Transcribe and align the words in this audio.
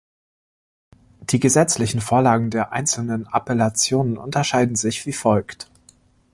Die 1.19 1.39
gesetzlichen 1.39 2.01
Vorlagen 2.01 2.49
der 2.49 2.71
einzelnen 2.71 3.27
Appellationen 3.31 4.17
unterscheiden 4.17 4.75
sich 4.75 5.05
wie 5.05 5.13
folgt. 5.13 5.69